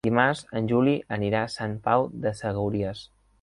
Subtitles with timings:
[0.05, 3.05] Dimarts en Juli anirà a Sant Pau de Segúries.